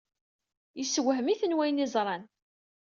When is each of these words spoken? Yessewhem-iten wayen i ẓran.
Yessewhem-iten 0.79 1.55
wayen 1.57 1.83
i 1.85 1.87
ẓran. 1.93 2.23